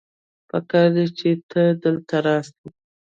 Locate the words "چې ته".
1.17-1.61